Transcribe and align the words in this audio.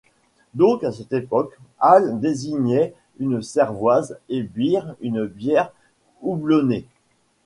Donc 0.55 0.83
à 0.83 0.91
cette 0.91 1.13
époque, 1.13 1.59
ale 1.79 2.19
désignait 2.19 2.95
une 3.19 3.43
cervoise 3.43 4.17
et 4.29 4.41
beer 4.41 4.81
une 5.01 5.27
bière 5.27 5.71
houblonnée. 6.23 6.87